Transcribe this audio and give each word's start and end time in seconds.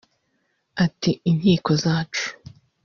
Ati 0.85 1.11
“Inkiko 1.29 1.71
zacu 1.83 2.25